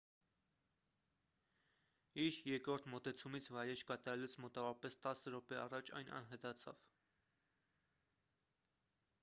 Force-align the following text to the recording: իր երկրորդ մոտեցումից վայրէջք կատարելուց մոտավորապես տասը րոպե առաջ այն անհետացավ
իր 2.21 2.37
երկրորդ 2.51 2.87
մոտեցումից 2.93 3.49
վայրէջք 3.57 3.87
կատարելուց 3.91 4.37
մոտավորապես 4.45 4.97
տասը 5.05 5.35
րոպե 5.37 5.59
առաջ 5.65 5.91
այն 5.99 6.09
անհետացավ 6.21 6.83